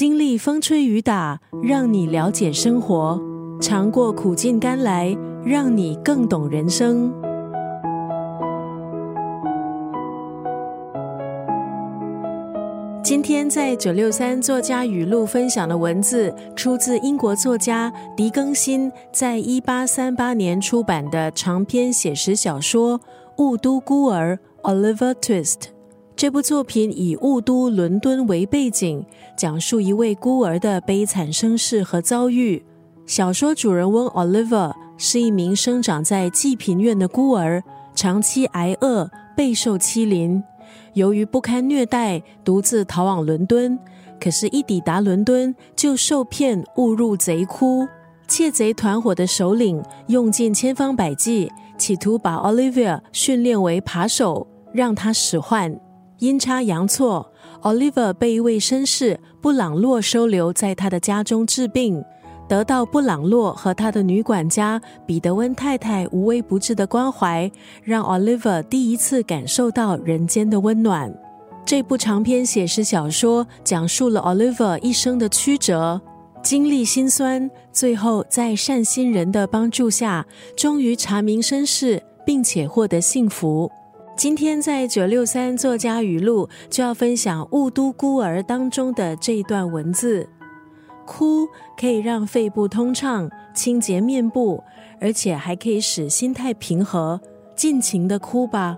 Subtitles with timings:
[0.00, 3.20] 经历风吹雨打，让你了解生活；
[3.60, 7.12] 尝过苦尽甘来，让你更懂人生。
[13.04, 22.98] 今天在九六三作家语录分享的文字，出自英国作家狄更辛在一八三八年出版的长篇写实小说
[23.36, 25.78] 《雾都孤儿》（Oliver Twist）。
[26.20, 29.02] 这部作品以雾都伦敦为背景，
[29.38, 32.62] 讲述一位孤儿的悲惨身世和遭遇。
[33.06, 37.62] 小说主人翁 Oliver 是一名生长在济贫院的孤儿，
[37.94, 40.42] 长期挨饿，备受欺凌。
[40.92, 43.78] 由于不堪虐待，独自逃往伦敦。
[44.20, 47.88] 可是，一抵达伦敦，就受骗误入贼窟。
[48.28, 55.80] 窃贼团伙的首领用尽千方百计，企图把 Olivia 训练为扒手，让他使唤。
[56.20, 62.04] 阴差阳错，Oliver 被一位绅士布朗洛收留在他的家中治病。
[62.46, 67.50] 得到布朗洛和他的女管家彼得温太太无微不至的关怀，
[67.82, 71.10] 让 Oliver 第一次感受到人间的温暖。
[71.64, 75.98] 这部长篇写实小说讲述了 Oliver 一生的曲折，
[76.42, 83.70] 经历辛酸，最后在善心人的帮助下，终于查明身世，并且获得幸福。
[84.20, 90.28] 今天在九六三作家语录就要分享《雾都孤儿》当中的这一段文字。
[91.06, 94.62] 哭可以让肺部通畅、清洁面部，
[95.00, 97.18] 而且还可以使心态平和。
[97.56, 98.76] 尽情的哭吧。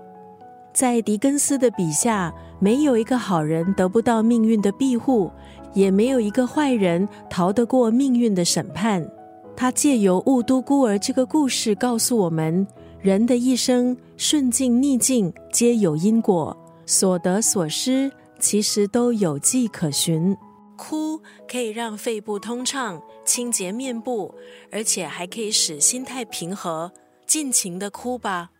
[0.73, 5.29] 在狄更斯的笔下，没有一个好人得不到命运的庇护，
[5.75, 9.05] 也没有一个坏人逃得过命运的审判。
[9.57, 12.65] 他借由《雾都孤儿》这个故事告诉我们：
[13.03, 18.09] 人的一生顺境逆境皆有因果，所得所失
[18.39, 20.37] 其实都有迹可循。
[20.77, 24.33] 哭可以让肺部通畅、清洁面部，
[24.71, 26.93] 而且还可以使心态平和。
[27.27, 28.52] 尽情的哭吧。